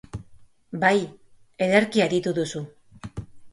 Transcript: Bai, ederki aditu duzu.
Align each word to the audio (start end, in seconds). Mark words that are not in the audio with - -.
Bai, 0.83 1.01
ederki 1.67 2.05
aditu 2.09 2.35
duzu. 2.41 2.65